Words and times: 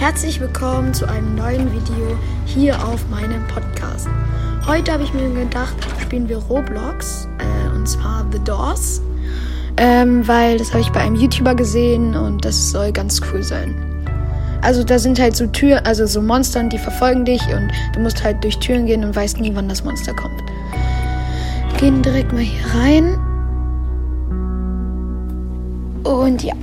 Herzlich 0.00 0.40
willkommen 0.40 0.94
zu 0.94 1.06
einem 1.06 1.34
neuen 1.34 1.70
Video 1.70 2.16
hier 2.46 2.74
auf 2.88 3.06
meinem 3.10 3.46
Podcast. 3.48 4.08
Heute 4.66 4.92
habe 4.92 5.02
ich 5.02 5.12
mir 5.12 5.28
gedacht, 5.28 5.76
spielen 6.00 6.26
wir 6.26 6.38
Roblox 6.38 7.28
äh, 7.38 7.76
und 7.76 7.86
zwar 7.86 8.26
The 8.32 8.38
Doors, 8.38 9.02
ähm, 9.76 10.26
weil 10.26 10.56
das 10.56 10.70
habe 10.70 10.80
ich 10.80 10.88
bei 10.88 11.00
einem 11.00 11.16
YouTuber 11.16 11.54
gesehen 11.54 12.16
und 12.16 12.42
das 12.46 12.70
soll 12.70 12.92
ganz 12.92 13.20
cool 13.30 13.42
sein. 13.42 13.74
Also 14.62 14.84
da 14.84 14.98
sind 14.98 15.20
halt 15.20 15.36
so 15.36 15.46
Türen, 15.48 15.84
also 15.84 16.06
so 16.06 16.22
Monster, 16.22 16.62
die 16.62 16.78
verfolgen 16.78 17.26
dich 17.26 17.42
und 17.54 17.70
du 17.92 18.00
musst 18.00 18.24
halt 18.24 18.42
durch 18.42 18.58
Türen 18.58 18.86
gehen 18.86 19.04
und 19.04 19.14
weißt 19.14 19.38
nie, 19.38 19.54
wann 19.54 19.68
das 19.68 19.84
Monster 19.84 20.14
kommt. 20.14 20.42
Gehen 21.76 22.00
direkt 22.00 22.32
mal 22.32 22.40
hier 22.40 22.64
rein. 22.74 23.18
Und 26.04 26.42
ja. 26.42 26.54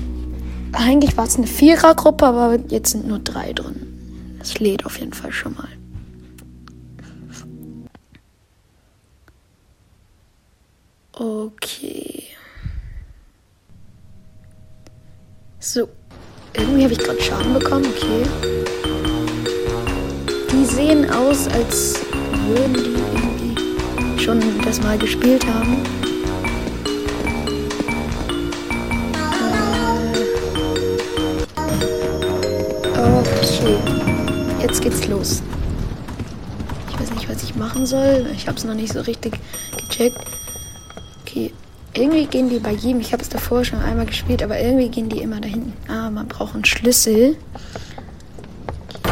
Eigentlich 0.74 1.18
war 1.18 1.26
es 1.26 1.38
eine 1.38 1.48
Vierergruppe, 1.48 2.26
aber 2.26 2.60
jetzt 2.70 2.92
sind 2.92 3.08
nur 3.08 3.20
drei 3.20 3.54
drin. 3.54 4.36
Das 4.40 4.60
lädt 4.60 4.86
auf 4.86 5.00
jeden 5.00 5.14
Fall 5.14 5.32
schon 5.32 5.56
mal. 5.56 5.68
Okay. 11.14 12.24
So. 15.60 15.90
Irgendwie 16.54 16.84
habe 16.84 16.94
ich 16.94 17.00
gerade 17.00 17.22
Schaden 17.22 17.54
bekommen, 17.54 17.86
okay. 17.86 18.24
Die 20.52 20.66
sehen 20.66 21.10
aus, 21.10 21.48
als 21.48 22.00
würden 22.48 22.74
die 22.74 23.56
irgendwie 23.56 24.22
schon 24.22 24.42
das 24.64 24.82
mal 24.82 24.98
gespielt 24.98 25.46
haben. 25.46 25.97
Jetzt 34.78 34.84
geht's 34.84 35.08
los. 35.08 35.42
Ich 36.90 37.00
weiß 37.00 37.12
nicht, 37.12 37.30
was 37.30 37.44
ich 37.44 37.56
machen 37.56 37.86
soll. 37.86 38.28
Ich 38.36 38.48
habe 38.48 38.58
es 38.58 38.64
noch 38.64 38.76
nicht 38.76 38.94
so 38.94 39.02
richtig 39.02 39.40
gecheckt. 39.76 40.20
Okay, 41.22 41.52
irgendwie 41.94 42.26
gehen 42.28 42.50
die 42.50 42.60
bei 42.60 42.74
jedem. 42.74 43.02
Ich 43.02 43.12
habe 43.12 43.24
es 43.24 43.30
davor 43.30 43.66
schon 43.66 43.82
einmal 43.82 44.06
gespielt, 44.06 44.44
aber 44.44 44.60
irgendwie 44.60 44.90
gehen 44.90 45.10
die 45.10 45.22
immer 45.22 45.42
da 45.42 45.48
hinten. 45.48 45.74
Ah, 45.92 46.12
man 46.12 46.28
braucht 46.28 46.54
einen 46.54 46.66
Schlüssel. 46.66 47.38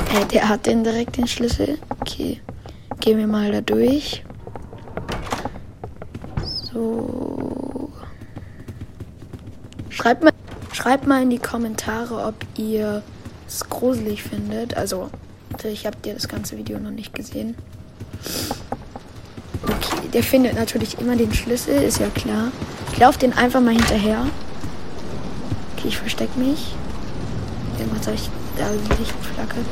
Hey, 0.10 0.26
der 0.26 0.50
hat 0.50 0.68
den 0.68 0.84
direkt 0.84 1.18
den 1.18 1.28
Schlüssel. 1.28 1.80
Okay, 2.00 2.42
gehen 3.00 3.18
wir 3.18 3.28
mal 3.28 3.52
da 3.52 3.62
durch. 3.62 4.24
So. 6.72 7.92
Schreibt 9.90 10.24
mal, 10.24 10.34
schreibt 10.74 11.08
mal 11.08 11.24
in 11.24 11.32
die 11.32 11.40
Kommentare, 11.40 12.24
ob 12.24 12.36
ihr 12.56 13.02
es 13.48 13.68
gruselig 13.68 14.22
findet. 14.22 14.78
Also, 14.78 15.10
ich 15.68 15.86
habe 15.86 15.98
dir 15.98 16.14
das 16.14 16.28
ganze 16.28 16.58
Video 16.58 16.80
noch 16.80 16.92
nicht 16.92 17.14
gesehen. 17.14 17.56
Okay, 19.64 20.08
der 20.14 20.24
findet 20.24 20.56
natürlich 20.56 21.00
immer 21.00 21.16
den 21.16 21.34
Schlüssel, 21.34 21.82
ist 21.82 22.00
ja 22.00 22.10
klar. 22.10 22.52
Ich 22.92 23.00
laufe 23.00 23.20
den 23.20 23.34
einfach 23.34 23.62
mal 23.62 23.74
hinterher. 23.74 24.26
Okay, 25.76 25.88
ich 25.88 25.98
verstecke 25.98 26.38
mich. 26.40 26.76
Irgendwas 27.80 28.08
habe 28.08 28.16
ich 28.16 28.30
da 28.58 28.70
Licht 28.72 29.14
flackert. 29.34 29.66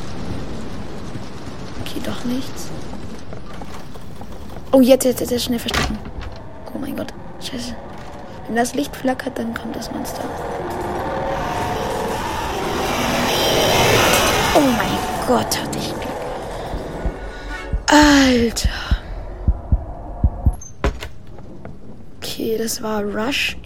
Okay, 1.82 2.02
doch 2.04 2.24
nichts. 2.26 2.70
Oh, 4.72 4.82
jetzt, 4.82 5.06
jetzt, 5.06 5.20
jetzt 5.20 5.44
schnell 5.44 5.60
verstecken. 5.60 5.98
Oh 6.74 6.80
mein 6.80 6.96
Gott, 6.96 7.14
scheiße. 7.40 7.76
Wenn 8.48 8.56
das 8.56 8.74
Licht 8.74 8.96
flackert, 8.96 9.38
dann 9.38 9.54
kommt 9.54 9.76
das 9.76 9.92
Monster. 9.92 10.24
Oh 14.56 14.60
mein 14.60 14.93
Gott, 15.28 15.62
hatte 15.62 15.78
ich 15.78 15.94
Glück. 15.94 16.08
Alter. 17.88 18.70
Okay, 22.18 22.58
das 22.58 22.82
war 22.82 23.04
Rush, 23.04 23.58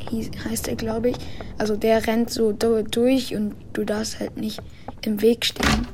heißt 0.47 0.67
er, 0.67 0.75
glaube 0.75 1.09
ich. 1.09 1.15
Also 1.57 1.75
der 1.75 2.05
rennt 2.05 2.29
so 2.29 2.51
durch 2.51 3.35
und 3.35 3.55
du 3.73 3.85
darfst 3.85 4.19
halt 4.19 4.37
nicht 4.37 4.61
im 5.01 5.21
Weg 5.21 5.45
stehen. 5.45 5.87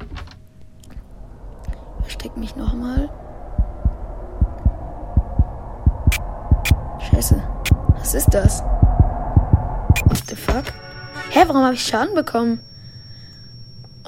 Versteck 2.02 2.36
mich 2.36 2.56
nochmal. 2.56 3.10
Scheiße. 7.00 7.42
Was 7.98 8.14
ist 8.14 8.34
das? 8.34 8.62
What 10.06 10.24
the 10.28 10.36
fuck? 10.36 10.66
Hä, 11.30 11.44
warum 11.48 11.64
habe 11.64 11.76
ich 11.76 11.86
Schaden 11.86 12.16
bekommen? 12.16 12.60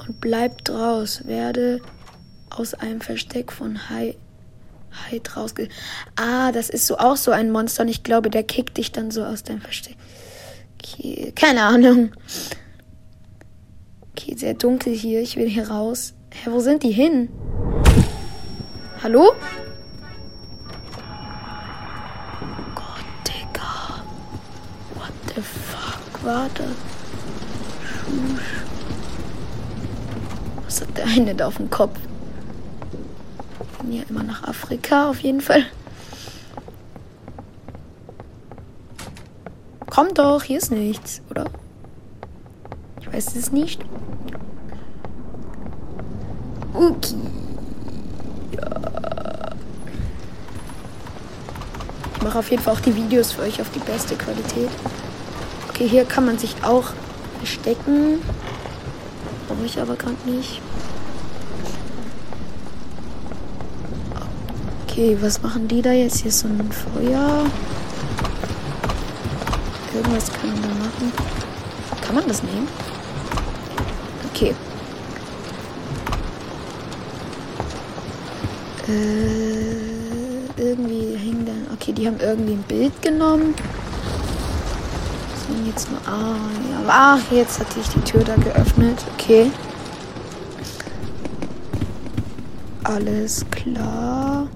Und 0.08 0.20
bleib 0.20 0.64
draus. 0.64 1.26
Werde 1.26 1.80
aus 2.50 2.74
einem 2.74 3.00
Versteck 3.00 3.52
von 3.52 3.90
Hai 3.90 4.16
Hyde 5.10 5.30
rausge... 5.34 5.68
Ah, 6.16 6.52
das 6.52 6.70
ist 6.70 6.86
so 6.86 6.98
auch 6.98 7.16
so 7.16 7.30
ein 7.30 7.50
Monster 7.50 7.82
und 7.82 7.88
ich 7.88 8.02
glaube, 8.02 8.30
der 8.30 8.42
kickt 8.42 8.78
dich 8.78 8.92
dann 8.92 9.10
so 9.10 9.24
aus 9.24 9.42
deinem 9.42 9.60
Versteck. 9.60 9.96
Okay, 10.78 11.32
keine 11.34 11.62
Ahnung. 11.62 12.12
Okay, 14.12 14.34
sehr 14.36 14.54
dunkel 14.54 14.94
hier. 14.94 15.20
Ich 15.20 15.36
will 15.36 15.48
hier 15.48 15.68
raus. 15.68 16.14
Hä, 16.32 16.50
wo 16.50 16.60
sind 16.60 16.82
die 16.82 16.92
hin? 16.92 17.28
Hallo? 19.02 19.32
Oh 22.40 22.74
Gott, 22.74 23.04
Digga. 23.26 24.02
What 24.94 25.12
the 25.34 25.42
fuck 25.42 26.24
war 26.24 26.48
das? 26.54 26.66
Schusch. 27.84 28.65
Was 30.66 30.80
hat 30.80 30.96
der 30.98 31.06
eine 31.06 31.34
da 31.34 31.46
auf 31.46 31.56
dem 31.56 31.70
Kopf? 31.70 31.98
Ja, 33.88 34.02
immer 34.08 34.24
nach 34.24 34.42
Afrika 34.42 35.08
auf 35.08 35.20
jeden 35.20 35.40
Fall. 35.40 35.64
Komm 39.88 40.12
doch, 40.12 40.42
hier 40.42 40.58
ist 40.58 40.72
nichts, 40.72 41.22
oder? 41.30 41.46
Ich 43.00 43.10
weiß 43.10 43.36
es 43.36 43.52
nicht. 43.52 43.82
Okay. 46.74 47.14
Ja. 48.52 49.52
Ich 52.16 52.22
mache 52.22 52.38
auf 52.38 52.50
jeden 52.50 52.62
Fall 52.62 52.74
auch 52.74 52.80
die 52.80 52.94
Videos 52.94 53.32
für 53.32 53.42
euch 53.42 53.60
auf 53.60 53.70
die 53.70 53.78
beste 53.78 54.16
Qualität. 54.16 54.68
Okay, 55.70 55.88
hier 55.88 56.04
kann 56.04 56.26
man 56.26 56.38
sich 56.38 56.56
auch 56.62 56.92
verstecken. 57.38 58.20
Brauche 59.66 59.74
ich 59.74 59.82
aber 59.82 59.96
gerade 59.96 60.30
nicht. 60.30 60.60
Okay, 64.84 65.18
was 65.20 65.42
machen 65.42 65.66
die 65.66 65.82
da 65.82 65.90
jetzt? 65.90 66.18
Hier 66.18 66.28
ist 66.28 66.38
so 66.38 66.46
ein 66.46 66.70
Feuer. 66.70 67.44
Irgendwas 69.92 70.32
kann 70.32 70.50
man 70.50 70.62
da 70.62 70.68
machen. 70.68 71.12
Kann 72.00 72.14
man 72.14 72.28
das 72.28 72.44
nehmen? 72.44 72.68
Okay. 74.32 74.54
Äh, 78.86 80.62
irgendwie 80.62 81.16
hängen 81.16 81.44
da. 81.44 81.74
Okay, 81.74 81.92
die 81.92 82.06
haben 82.06 82.20
irgendwie 82.20 82.52
ein 82.52 82.64
Bild 82.68 83.02
genommen 83.02 83.52
jetzt 85.64 85.90
mal. 85.90 86.00
Ah, 86.06 86.36
ja. 86.70 86.84
Ach, 86.88 87.32
jetzt 87.32 87.58
hatte 87.60 87.80
ich 87.80 87.88
die 87.88 88.00
Tür 88.00 88.24
da 88.24 88.36
geöffnet. 88.36 89.04
Okay. 89.14 89.50
Alles 92.84 93.44
klar. 93.50 94.48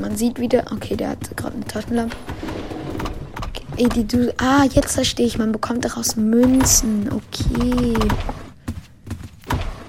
Man 0.00 0.16
sieht 0.16 0.38
wieder. 0.38 0.64
Okay, 0.72 0.96
der 0.96 1.10
hat 1.10 1.36
gerade 1.36 1.56
eine 1.56 1.64
Taschenlampe. 1.64 2.16
Okay. 3.38 3.88
Die 3.94 4.06
du. 4.06 4.34
Ah, 4.38 4.64
jetzt 4.64 4.94
verstehe 4.94 5.26
ich. 5.26 5.38
Man 5.38 5.52
bekommt 5.52 5.84
daraus 5.84 6.16
Münzen. 6.16 7.10
Okay. 7.12 7.94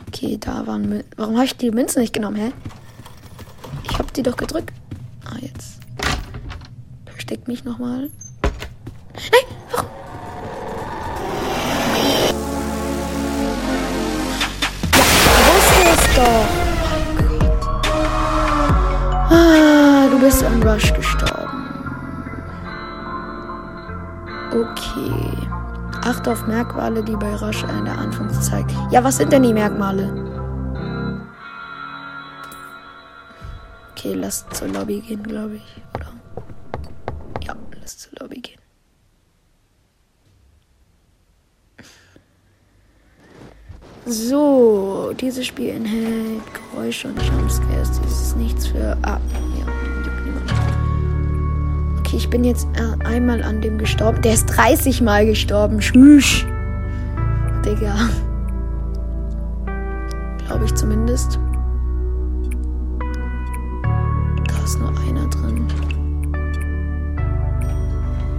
Okay, 0.07 0.37
da 0.39 0.65
waren 0.67 0.89
Münzen. 0.89 1.09
Warum 1.15 1.35
habe 1.35 1.45
ich 1.45 1.55
die 1.55 1.71
Münzen 1.71 2.01
nicht 2.01 2.13
genommen, 2.13 2.37
hä? 2.37 2.51
Ich 3.89 3.97
habe 3.97 4.11
die 4.13 4.23
doch 4.23 4.35
gedrückt. 4.35 4.73
Ah, 5.25 5.37
jetzt. 5.41 5.79
Versteck 7.05 7.47
mich 7.47 7.63
nochmal. 7.63 8.09
Am 20.47 20.63
Rush 20.63 20.93
gestorben. 20.93 21.69
Okay. 24.51 25.47
Achte 26.05 26.31
auf 26.31 26.47
Merkmale, 26.47 27.03
die 27.03 27.17
bei 27.17 27.35
Rush 27.35 27.63
in 27.63 27.83
der 27.83 27.97
Anfangszeit. 27.97 28.65
Ja, 28.89 29.03
was 29.03 29.17
sind 29.17 29.33
denn 29.33 29.43
die 29.43 29.53
Merkmale? 29.53 30.07
Okay, 33.91 34.13
lass 34.13 34.47
zur 34.51 34.69
Lobby 34.69 35.01
gehen, 35.01 35.21
glaube 35.21 35.55
ich. 35.57 35.81
Oder? 35.95 36.13
Ja, 37.43 37.53
lass 37.81 37.97
zur 37.97 38.13
Lobby 38.21 38.39
gehen. 38.39 38.61
So, 44.05 45.11
dieses 45.19 45.45
Spiel 45.45 45.71
enthält 45.71 46.41
Geräusche 46.53 47.09
und 47.09 47.21
Jumpscares. 47.21 47.99
Das 48.01 48.21
ist 48.21 48.37
nichts 48.37 48.67
für. 48.67 48.97
Ah. 49.01 49.19
Okay, 52.07 52.15
ich 52.15 52.29
bin 52.29 52.45
jetzt 52.45 52.65
äh, 52.77 53.05
einmal 53.05 53.43
an 53.43 53.59
dem 53.59 53.77
gestorben. 53.77 54.21
Der 54.21 54.33
ist 54.33 54.45
30 54.45 55.01
Mal 55.01 55.25
gestorben. 55.25 55.81
Schüsch. 55.81 56.47
Digga. 57.65 57.97
Glaube 60.45 60.63
ich 60.63 60.73
zumindest. 60.73 61.37
Da 64.47 64.63
ist 64.63 64.79
nur 64.79 64.97
einer 65.01 65.27
drin. 65.27 65.67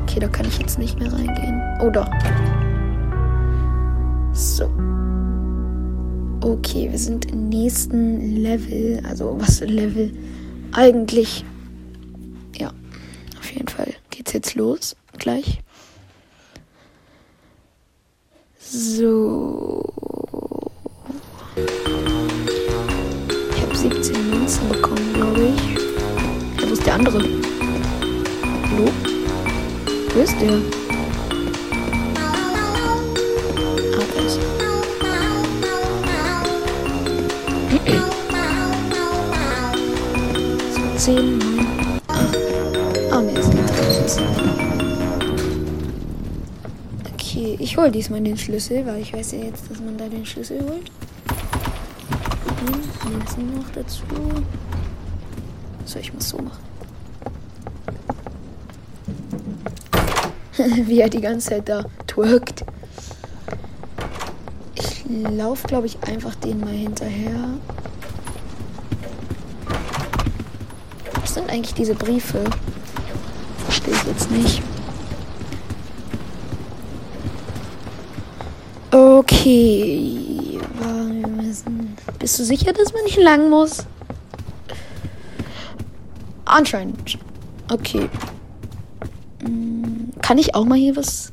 Okay, 0.05 0.21
da 0.21 0.29
kann 0.29 0.47
ich 0.47 0.59
jetzt 0.59 0.79
nicht 0.79 0.99
mehr 0.99 1.13
reingehen. 1.13 1.61
Oh 1.83 1.91
doch. 1.91 2.09
So. 4.33 4.65
Okay, 6.41 6.89
wir 6.91 6.99
sind 6.99 7.31
im 7.31 7.51
nächsten 7.51 8.35
Level. 8.35 9.03
Also 9.07 9.37
was 9.39 9.59
für 9.59 9.67
Level? 9.67 10.11
Eigentlich. 10.73 11.45
Auf 13.49 13.55
jeden 13.55 13.69
Fall 13.69 13.95
geht's 14.11 14.35
jetzt 14.35 14.57
los. 14.57 14.95
Gleich. 15.17 15.61
So. 18.61 19.83
Ich 23.55 23.63
habe 23.63 23.75
17 23.75 24.29
Münzen 24.29 24.69
bekommen, 24.69 25.15
glaube 25.15 25.55
ich. 25.55 26.61
Ja, 26.61 26.69
wo 26.69 26.73
ist 26.75 26.85
der 26.85 26.93
andere? 26.93 27.21
Hallo? 27.21 28.91
Wo 30.13 30.21
ist 30.21 30.39
der? 30.43 30.61
Ah, 33.97 34.05
da 34.15 34.21
ist. 34.27 34.39
So, 40.99 41.15
10, 41.15 41.39
9, 41.39 41.98
8. 43.19 43.37
Es 43.37 43.51
geht 43.51 43.59
raus. 43.59 44.17
Okay, 47.13 47.57
ich 47.59 47.77
hole 47.77 47.91
diesmal 47.91 48.21
den 48.21 48.39
Schlüssel, 48.39 48.87
weil 48.87 49.01
ich 49.01 49.13
weiß 49.13 49.33
ja 49.33 49.39
jetzt, 49.39 49.69
dass 49.69 49.81
man 49.81 49.99
da 49.99 50.09
den 50.09 50.25
Schlüssel 50.25 50.61
holt. 50.61 50.91
Und 52.61 53.13
Münzen 53.13 53.57
noch 53.57 53.69
dazu. 53.75 54.03
So, 55.85 55.99
ich 55.99 56.15
muss 56.15 56.29
so 56.29 56.39
machen. 56.39 56.63
Wie 60.87 61.01
er 61.01 61.09
die 61.09 61.21
ganze 61.21 61.51
Zeit 61.51 61.69
da 61.69 61.85
twerkt. 62.07 62.65
Ich 64.77 65.05
laufe, 65.09 65.67
glaube 65.67 65.87
ich, 65.87 65.99
einfach 66.05 66.37
den 66.37 66.61
mal 66.61 66.69
hinterher. 66.69 67.51
Was 71.21 71.35
sind 71.35 71.51
eigentlich 71.51 71.75
diese 71.75 71.95
Briefe? 71.95 72.45
Verstehe 73.83 73.95
ich 73.95 74.05
jetzt 74.05 74.31
nicht. 74.31 74.63
Okay. 78.91 80.59
Bist 82.19 82.39
du 82.39 82.45
sicher, 82.45 82.73
dass 82.73 82.93
man 82.93 83.05
nicht 83.05 83.19
lang 83.19 83.51
muss? 83.51 83.87
Anscheinend. 86.45 87.19
Okay. 87.71 88.09
Hm, 89.43 90.11
Kann 90.23 90.39
ich 90.39 90.55
auch 90.55 90.65
mal 90.65 90.79
hier 90.79 90.97
was 90.97 91.33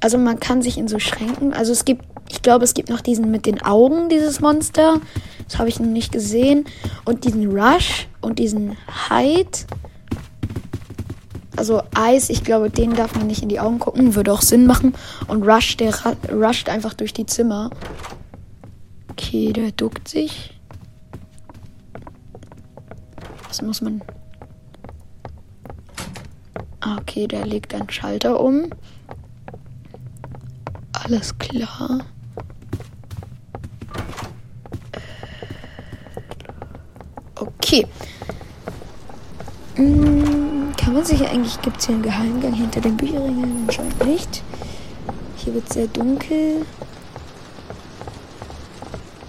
also 0.00 0.16
man 0.16 0.38
kann 0.38 0.62
sich 0.62 0.78
in 0.78 0.86
so 0.86 1.00
Schränken, 1.00 1.52
also 1.52 1.72
es 1.72 1.84
gibt, 1.84 2.04
ich 2.30 2.42
glaube, 2.42 2.64
es 2.64 2.74
gibt 2.74 2.88
noch 2.88 3.00
diesen 3.00 3.30
mit 3.30 3.46
den 3.46 3.62
Augen, 3.62 4.08
dieses 4.08 4.40
Monster. 4.40 5.00
Das 5.48 5.58
habe 5.58 5.68
ich 5.68 5.80
noch 5.80 5.88
nicht 5.88 6.12
gesehen. 6.12 6.66
Und 7.04 7.24
diesen 7.24 7.50
Rush 7.50 8.06
und 8.20 8.38
diesen 8.38 8.76
Hide. 9.08 9.50
Also 11.58 11.82
Eis, 11.92 12.30
ich 12.30 12.44
glaube, 12.44 12.70
den 12.70 12.94
darf 12.94 13.16
man 13.16 13.26
nicht 13.26 13.42
in 13.42 13.48
die 13.48 13.58
Augen 13.58 13.80
gucken, 13.80 14.14
würde 14.14 14.32
auch 14.32 14.42
Sinn 14.42 14.64
machen. 14.64 14.94
Und 15.26 15.42
Rush, 15.42 15.76
der 15.76 15.92
rusht 16.30 16.68
einfach 16.68 16.94
durch 16.94 17.12
die 17.12 17.26
Zimmer. 17.26 17.70
Okay, 19.10 19.52
der 19.52 19.72
duckt 19.72 20.06
sich. 20.06 20.54
Was 23.48 23.60
muss 23.60 23.80
man... 23.80 24.02
Ah, 26.78 26.98
Okay, 27.00 27.26
der 27.26 27.44
legt 27.44 27.74
einen 27.74 27.90
Schalter 27.90 28.38
um. 28.38 28.70
Alles 30.92 31.36
klar. 31.38 32.04
Okay. 37.34 37.84
Hm, 39.74 40.47
kann 40.88 40.94
man 40.94 41.04
sich 41.04 41.28
eigentlich, 41.28 41.60
gibt 41.60 41.80
es 41.80 41.84
hier 41.84 41.96
einen 41.96 42.02
Geheimgang 42.02 42.54
hinter 42.54 42.80
den 42.80 42.96
Bücherregeln? 42.96 43.66
Anscheinend 43.68 44.06
nicht. 44.06 44.42
Hier 45.36 45.52
wird 45.52 45.70
sehr 45.70 45.86
dunkel. 45.86 46.64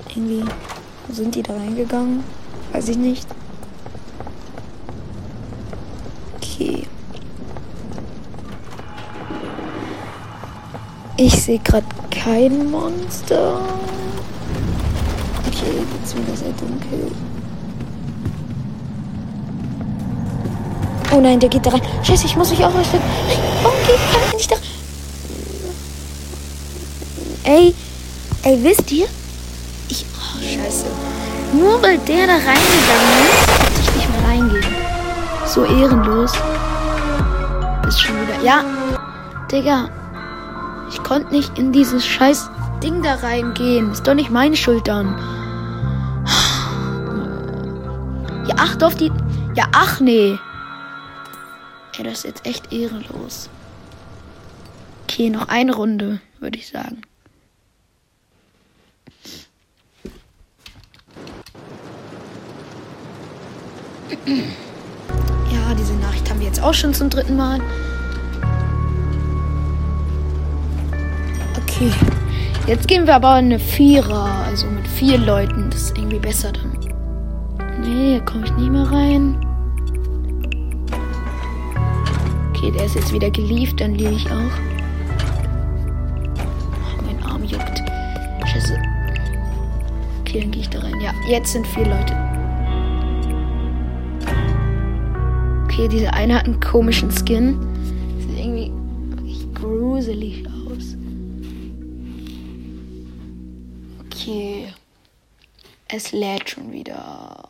Irgendwie 0.07 0.45
sind 1.11 1.35
die 1.35 1.43
da 1.43 1.57
reingegangen? 1.57 2.23
Weiß 2.71 2.87
ich 2.87 2.95
nicht. 2.95 3.27
Okay. 6.37 6.87
Ich 11.17 11.43
sehe 11.43 11.59
gerade 11.59 11.87
kein 12.09 12.71
Monster. 12.71 13.59
Okay, 15.45 15.73
jetzt 15.99 16.15
wieder 16.15 16.37
sehr 16.37 16.53
dunkel. 16.53 17.11
Oh 21.11 21.19
nein, 21.19 21.39
der 21.39 21.49
geht 21.49 21.65
da 21.65 21.71
rein. 21.71 21.81
Scheiße, 22.03 22.25
ich 22.25 22.35
muss 22.35 22.51
mich 22.51 22.63
auch 22.63 22.71
verstecken. 22.71 23.03
Warum 23.63 23.77
geht 23.85 23.99
ich 24.27 24.33
nicht 24.35 24.51
da? 24.51 24.55
Ey, 27.43 27.73
ey, 28.43 28.63
wisst 28.63 28.91
ihr? 28.91 29.07
Ich, 29.87 30.05
oh, 30.15 30.39
scheiße. 30.39 30.85
Nur 31.53 31.81
weil 31.81 31.97
der 31.99 32.27
da 32.27 32.33
reingegangen 32.33 33.25
ist, 33.27 33.47
konnte 33.47 33.81
ich 33.81 33.95
nicht 33.95 34.09
mehr 34.11 34.29
reingehen. 34.29 34.75
So 35.47 35.65
ehrenlos. 35.65 36.33
Ist 37.87 38.01
schon 38.01 38.15
wieder. 38.21 38.43
Ja, 38.43 38.63
Digga. 39.51 39.89
Ich 40.91 41.01
konnte 41.03 41.33
nicht 41.33 41.57
in 41.57 41.71
dieses 41.71 42.05
scheiß 42.05 42.49
Ding 42.83 43.01
da 43.01 43.15
reingehen. 43.15 43.91
Ist 43.91 44.07
doch 44.07 44.13
nicht 44.13 44.29
meine 44.29 44.55
Schuld 44.55 44.87
dann. 44.87 45.17
Ja, 48.47 48.55
acht 48.57 48.83
auf 48.83 48.95
die. 48.95 49.11
Ja, 49.55 49.65
ach 49.71 49.99
nee. 49.99 50.37
Ey, 51.99 52.05
das 52.05 52.19
ist 52.19 52.23
jetzt 52.23 52.45
echt 52.45 52.71
ehrenlos. 52.71 53.49
Okay, 55.03 55.29
noch 55.29 55.49
eine 55.49 55.75
Runde, 55.75 56.21
würde 56.39 56.57
ich 56.57 56.69
sagen. 56.69 57.01
Ja, 65.51 65.73
diese 65.73 65.93
Nachricht 65.95 66.29
haben 66.29 66.39
wir 66.39 66.45
jetzt 66.47 66.61
auch 66.61 66.73
schon 66.73 66.93
zum 66.93 67.09
dritten 67.09 67.35
Mal. 67.35 67.59
Okay. 71.57 71.91
Jetzt 72.67 72.87
gehen 72.87 73.07
wir 73.07 73.15
aber 73.15 73.31
eine 73.31 73.59
Vierer, 73.59 74.45
also 74.45 74.67
mit 74.67 74.87
vier 74.87 75.17
Leuten. 75.17 75.69
Das 75.71 75.81
ist 75.81 75.97
irgendwie 75.97 76.19
besser 76.19 76.51
dann. 76.51 76.77
Nee, 77.81 78.11
hier 78.11 78.21
komme 78.21 78.45
ich 78.45 78.51
nicht 78.53 78.71
mehr 78.71 78.89
rein. 78.89 79.48
Okay, 82.59 82.71
der 82.71 82.85
ist 82.87 82.95
jetzt 82.95 83.13
wieder 83.13 83.31
gelieft, 83.31 83.79
dann 83.79 83.95
liebe 83.95 84.11
ich 84.11 84.29
auch. 84.29 84.51
Oh, 86.35 87.01
mein 87.05 87.23
Arm 87.23 87.41
juckt. 87.45 87.81
Scheiße. 88.45 88.77
Okay, 90.19 90.41
dann 90.41 90.51
gehe 90.51 90.63
ich 90.63 90.69
da 90.69 90.79
rein. 90.79 90.99
Ja, 90.99 91.13
jetzt 91.29 91.53
sind 91.53 91.65
vier 91.65 91.85
Leute. 91.85 92.13
Okay, 95.63 95.87
diese 95.87 96.13
eine 96.13 96.35
hat 96.35 96.47
einen 96.47 96.59
komischen 96.59 97.09
Skin. 97.09 97.57
Sieht 98.19 98.39
irgendwie 98.39 98.73
gruselig 99.53 100.45
aus. 100.45 100.97
Okay. 104.05 104.67
Es 105.87 106.11
lädt 106.11 106.49
schon 106.49 106.73
wieder. 106.73 107.47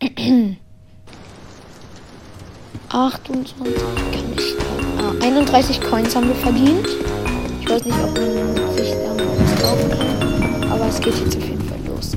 Achtundzwanzig 2.92 3.74
kann 4.12 4.32
ich 4.36 4.50
starten. 4.50 5.22
Ah, 5.22 5.24
31 5.24 5.80
Coins 5.80 6.14
haben 6.14 6.28
wir 6.28 6.34
verdient. 6.34 6.86
Ich 7.62 7.70
weiß 7.70 7.86
nicht, 7.86 7.98
ob 7.98 8.14
man 8.18 8.76
sich 8.76 8.90
da 8.90 9.14
noch 9.14 9.38
was 9.38 9.62
kaufen 9.62 9.90
kann. 9.90 10.70
Aber 10.70 10.86
es 10.88 11.00
geht 11.00 11.18
jetzt 11.18 11.34
auf 11.38 11.42
jeden 11.42 11.66
Fall 11.66 11.78
los. 11.86 12.12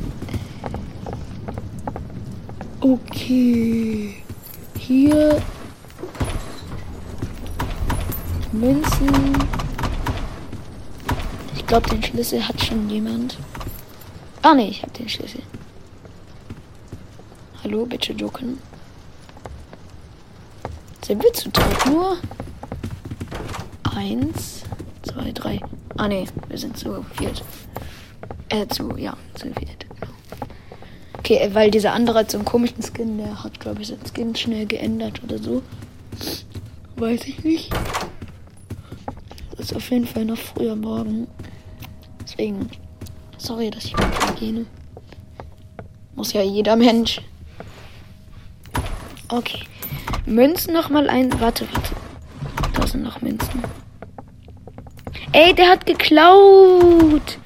Okay. 2.81 4.15
Hier. 4.77 5.41
Münzen. 8.51 9.37
Ich 11.55 11.65
glaube, 11.65 11.89
den 11.89 12.03
Schlüssel 12.03 12.45
hat 12.45 12.61
schon 12.61 12.89
jemand. 12.89 13.37
Ah 14.41 14.53
ne, 14.53 14.67
ich 14.67 14.81
habe 14.81 14.91
den 14.91 15.07
Schlüssel. 15.07 15.41
Hallo, 17.63 17.85
bitte 17.85 18.13
ducken. 18.13 18.59
Sind 21.05 21.21
wir 21.21 21.31
zu 21.33 21.49
dritt 21.49 21.85
nur? 21.85 22.17
Eins, 23.95 24.63
zwei, 25.03 25.31
drei. 25.33 25.61
Ah 25.97 26.07
ne, 26.07 26.25
wir 26.47 26.57
sind 26.57 26.79
zu 26.79 27.05
viert. 27.13 27.43
Äh, 28.49 28.65
zu, 28.69 28.97
ja, 28.97 29.15
zu 29.35 29.53
viert. 29.53 29.85
Okay, 31.19 31.35
äh, 31.37 31.53
weil 31.53 31.69
dieser 31.69 31.93
andere 31.93 32.17
hat 32.17 32.31
so 32.31 32.39
einen 32.39 32.45
komischen 32.45 32.81
Skin, 32.81 33.19
der 33.19 33.43
hat, 33.43 33.59
glaube 33.59 33.83
ich, 33.83 33.89
seinen 33.89 34.01
Skin 34.11 34.35
schnell 34.35 34.65
geändert 34.65 35.21
oder 35.23 35.37
so. 35.37 35.61
Weiß 36.95 37.27
ich 37.27 37.43
nicht. 37.43 37.71
Das 39.51 39.67
ist 39.67 39.75
auf 39.75 39.91
jeden 39.91 40.07
Fall 40.07 40.25
noch 40.25 40.39
früher 40.39 40.75
morgen. 40.75 41.27
Deswegen, 42.23 42.67
sorry, 43.37 43.69
dass 43.69 43.85
ich 43.85 43.95
mal 43.95 44.09
gehe. 44.39 44.65
Muss 46.15 46.33
ja 46.33 46.41
jeder 46.41 46.75
Mensch. 46.75 47.21
Okay. 49.27 49.59
Münzen 50.25 50.73
noch 50.73 50.89
mal 50.89 51.09
ein. 51.09 51.31
Warte, 51.39 51.67
warte. 51.71 51.95
Da 52.73 52.87
sind 52.87 53.03
noch 53.03 53.21
Münzen. 53.21 53.63
Ey, 55.31 55.53
der 55.53 55.69
hat 55.69 55.85
geklaut. 55.85 57.37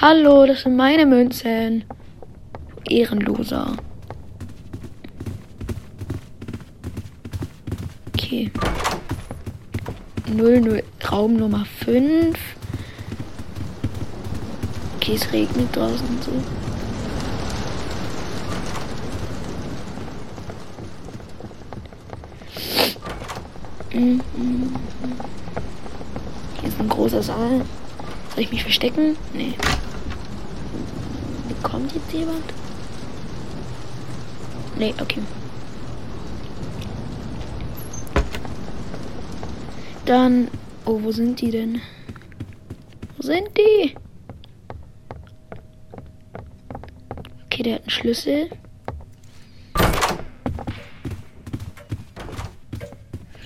Hallo, 0.00 0.46
das 0.46 0.62
sind 0.62 0.76
meine 0.76 1.06
Münzen. 1.06 1.84
Ehrenloser. 2.88 3.76
Okay. 8.12 8.50
00, 10.26 10.82
Raum 11.10 11.36
Nummer 11.36 11.64
5. 11.84 12.38
Okay, 14.96 15.14
es 15.14 15.32
regnet 15.32 15.74
draußen 15.74 16.22
so. 16.22 16.32
Hier 23.94 24.18
ist 26.64 26.80
ein 26.80 26.88
großer 26.88 27.22
Saal. 27.22 27.64
Soll 28.34 28.42
ich 28.42 28.50
mich 28.50 28.62
verstecken? 28.62 29.16
Nee. 29.32 29.54
Kommt 31.62 31.94
jetzt 31.94 32.12
jemand? 32.12 32.42
Nee, 34.76 34.92
okay. 35.00 35.22
Dann. 40.04 40.48
Oh, 40.84 40.98
wo 41.00 41.12
sind 41.12 41.40
die 41.40 41.52
denn? 41.52 41.80
Wo 43.16 43.22
sind 43.22 43.48
die? 43.56 43.94
Okay, 47.44 47.62
der 47.62 47.74
hat 47.76 47.82
einen 47.82 47.90
Schlüssel. 47.90 48.50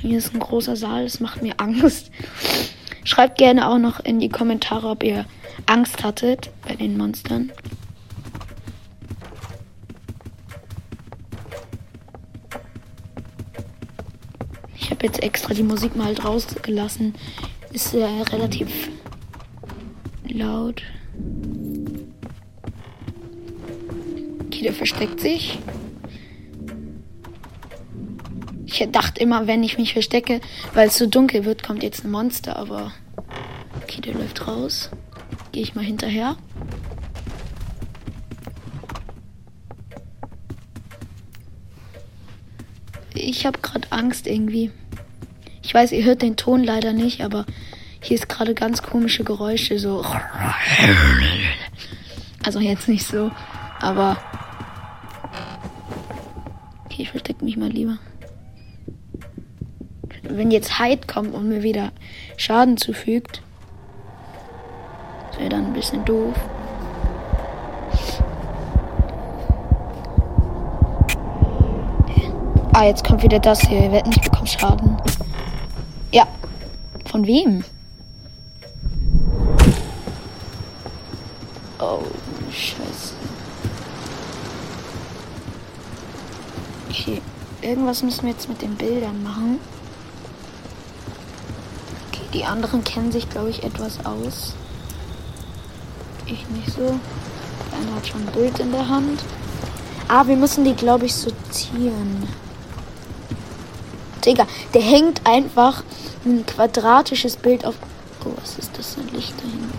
Hier 0.09 0.17
ist 0.17 0.33
ein 0.33 0.41
großer 0.41 0.75
Saal, 0.75 1.05
das 1.05 1.21
macht 1.21 1.43
mir 1.43 1.53
Angst. 1.59 2.11
Schreibt 3.05 3.37
gerne 3.37 3.69
auch 3.69 3.77
noch 3.77 4.01
in 4.01 4.21
die 4.21 4.31
Kommentare, 4.31 4.89
ob 4.89 5.03
ihr 5.03 5.27
Angst 5.67 6.03
hattet 6.03 6.49
bei 6.67 6.75
den 6.77 6.97
Monstern. 6.97 7.53
Ich 14.79 14.91
habe 14.91 15.05
jetzt 15.05 15.23
extra 15.23 15.53
die 15.53 15.63
Musik 15.63 15.95
mal 15.95 16.07
halt 16.07 16.25
rausgelassen. 16.25 17.15
Ist 17.75 17.93
äh, 17.93 18.07
relativ 18.07 18.89
laut. 20.27 20.85
Okay, 24.47 24.63
der 24.63 24.73
versteckt 24.73 25.21
sich. 25.21 25.59
Ich 28.81 28.93
dachte 28.93 29.21
immer, 29.21 29.49
wenn 29.49 29.65
ich 29.65 29.77
mich 29.77 29.93
verstecke, 29.93 30.41
weil 30.73 30.87
es 30.87 30.97
so 30.97 31.07
dunkel 31.07 31.45
wird, 31.45 31.65
kommt 31.65 31.83
jetzt 31.83 32.05
ein 32.05 32.13
Monster, 32.13 32.55
aber. 32.55 32.93
Okay, 33.83 34.01
der 34.01 34.15
läuft 34.15 34.47
raus. 34.47 34.91
Gehe 35.51 35.63
ich 35.65 35.75
mal 35.75 35.85
hinterher. 35.85 36.37
Ich 43.15 43.47
habe 43.47 43.59
gerade 43.59 43.91
Angst 43.91 44.29
irgendwie. 44.29 44.71
Ich 45.61 45.75
weiß, 45.75 45.91
ihr 45.91 46.05
hört 46.05 46.23
den 46.23 46.37
Ton 46.37 46.63
leider 46.63 46.93
nicht, 46.93 47.23
aber 47.23 47.47
hier 48.01 48.15
ist 48.15 48.29
gerade 48.29 48.55
ganz 48.55 48.81
komische 48.83 49.25
Geräusche, 49.25 49.81
so. 49.81 50.05
Also 52.45 52.61
jetzt 52.61 52.87
nicht 52.89 53.05
so, 53.05 53.33
aber. 53.81 54.19
Okay, 56.85 57.03
ich 57.03 57.11
verstecke 57.11 57.45
mich 57.45 57.57
mal 57.57 57.71
lieber 57.71 57.99
wenn 60.29 60.51
jetzt 60.51 60.79
Hyde 60.79 61.07
kommt 61.07 61.35
und 61.35 61.49
mir 61.49 61.63
wieder 61.63 61.91
Schaden 62.37 62.77
zufügt, 62.77 63.43
wäre 65.39 65.51
dann 65.51 65.67
ein 65.67 65.73
bisschen 65.73 66.05
doof. 66.05 66.35
Ah, 72.73 72.85
jetzt 72.85 73.05
kommt 73.05 73.23
wieder 73.23 73.41
das 73.41 73.61
hier. 73.61 73.83
Ihr 73.83 73.93
werdet 73.93 74.09
nicht 74.09 74.23
bekommen 74.23 74.47
Schaden. 74.47 74.97
Ja. 76.13 76.27
Von 77.07 77.27
wem? 77.27 77.65
Oh, 81.81 82.03
scheiße. 82.53 83.15
Okay. 86.89 87.21
Irgendwas 87.63 88.03
müssen 88.03 88.23
wir 88.23 88.31
jetzt 88.31 88.49
mit 88.49 88.63
den 88.63 88.77
Bildern 88.77 89.23
machen. 89.23 89.59
Die 92.35 92.45
anderen 92.45 92.85
kennen 92.85 93.11
sich, 93.11 93.29
glaube 93.31 93.51
ich, 93.51 93.63
etwas 93.63 94.05
aus. 94.05 94.55
Ich 96.27 96.47
nicht 96.49 96.71
so. 96.71 96.83
Der 96.83 97.79
eine 97.79 97.95
hat 97.95 98.07
schon 98.07 98.21
ein 98.21 98.33
Bild 98.33 98.59
in 98.59 98.71
der 98.71 98.89
Hand. 98.89 99.23
Ah, 100.09 100.27
wir 100.27 100.37
müssen 100.37 100.65
die, 100.65 100.75
glaube 100.75 101.07
ich, 101.07 101.15
sortieren. 101.15 102.29
Digga, 104.25 104.47
der 104.75 104.83
hängt 104.83 105.27
einfach 105.27 105.83
ein 106.25 106.45
quadratisches 106.45 107.37
Bild 107.37 107.65
auf. 107.65 107.77
Oh, 108.25 108.33
was 108.41 108.59
ist 108.59 108.77
das 108.77 108.97
ein 108.99 109.09
Licht 109.15 109.35
da 109.39 109.45
hinten? 109.45 109.73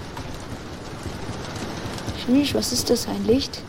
Schmisch, 2.24 2.56
was 2.56 2.72
ist 2.72 2.90
das, 2.90 3.08
ein 3.08 3.26
Licht? 3.28 3.62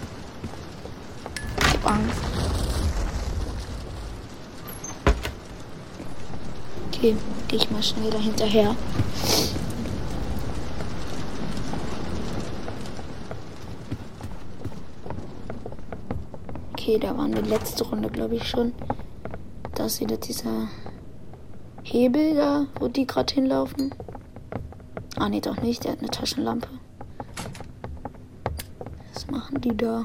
Okay, 7.03 7.17
gehe 7.49 7.59
ich 7.59 7.71
mal 7.71 7.83
schnell 7.83 8.11
dahinterher. 8.11 8.77
Okay, 16.73 16.99
da 16.99 17.17
waren 17.17 17.33
die 17.33 17.41
letzte 17.41 17.85
Runde, 17.85 18.11
glaube 18.11 18.35
ich 18.35 18.47
schon. 18.47 18.75
Da 19.75 19.87
ist 19.87 20.01
wieder 20.01 20.19
dieser 20.19 20.69
Hebel 21.85 22.35
da, 22.35 22.67
wo 22.79 22.89
die 22.89 23.07
gerade 23.07 23.33
hinlaufen. 23.33 23.95
Ah, 25.17 25.31
nee, 25.31 25.41
doch 25.41 25.57
nicht. 25.63 25.85
Der 25.85 25.93
hat 25.93 26.01
eine 26.01 26.11
Taschenlampe. 26.11 26.69
Was 29.15 29.27
machen 29.29 29.59
die 29.63 29.75
da? 29.75 30.05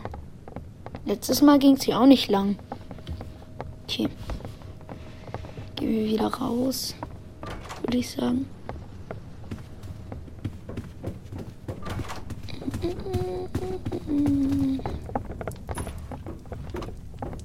Letztes 1.03 1.41
Mal 1.41 1.59
ging 1.59 1.75
es 1.75 1.83
hier 1.83 1.99
auch 1.99 2.05
nicht 2.05 2.29
lang. 2.29 2.57
Okay. 3.83 4.07
Gehen 5.85 5.97
wir 5.97 6.13
wieder 6.13 6.33
raus, 6.33 6.95
würde 7.83 7.97
ich 7.99 8.09
sagen. 8.09 8.47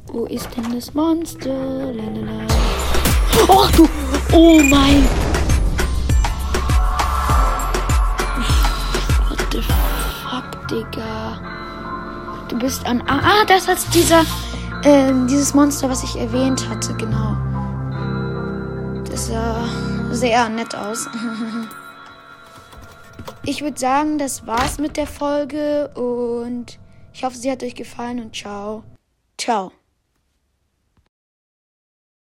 Wo 0.06 0.24
ist 0.24 0.48
denn 0.56 0.72
das 0.74 0.94
Monster? 0.94 1.50
Lalala. 1.92 2.46
Ach 3.46 3.70
du! 3.72 3.86
Oh 4.32 4.62
mein! 4.62 5.04
What 9.28 9.52
the 9.52 9.60
fuck, 9.60 10.66
Digga? 10.68 11.38
Du 12.48 12.58
bist 12.58 12.86
an. 12.86 13.02
Ah, 13.06 13.20
ah 13.22 13.44
das 13.46 13.68
ist 13.68 13.94
dieser. 13.94 14.22
Äh, 14.84 15.12
dieses 15.28 15.52
Monster, 15.52 15.90
was 15.90 16.02
ich 16.02 16.18
erwähnt 16.18 16.66
hatte, 16.70 16.94
genau 16.94 17.36
sah 19.20 19.68
sehr 20.12 20.48
nett 20.48 20.74
aus. 20.74 21.08
Ich 23.42 23.62
würde 23.62 23.78
sagen, 23.78 24.18
das 24.18 24.46
war's 24.46 24.78
mit 24.78 24.96
der 24.96 25.06
Folge 25.06 25.88
und 25.94 26.78
ich 27.12 27.24
hoffe, 27.24 27.36
sie 27.36 27.50
hat 27.50 27.62
euch 27.62 27.74
gefallen 27.74 28.20
und 28.20 28.36
ciao. 28.36 28.84
Ciao. 29.38 29.72